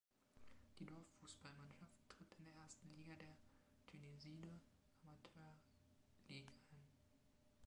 Die 0.79 0.85
Dorffußballmannschaft 0.87 1.93
tritt 2.09 2.33
in 2.39 2.45
der 2.45 2.55
ersten 2.55 2.89
Liga 2.95 3.13
der 3.13 3.37
Tyneside 3.85 4.49
Amateur 5.03 5.53
League 6.27 6.49
an. 6.71 6.87